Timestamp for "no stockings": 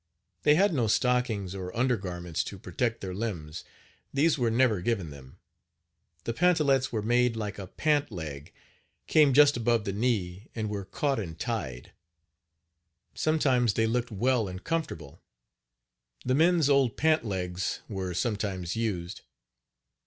0.73-1.53